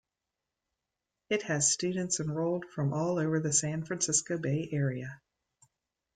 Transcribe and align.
It 1.29 1.43
has 1.43 1.71
students 1.71 2.19
enrolled 2.19 2.65
from 2.65 2.91
all 2.91 3.19
over 3.19 3.39
the 3.39 3.53
San 3.53 3.85
Francisco 3.85 4.39
Bay 4.39 4.67
area. 4.71 5.21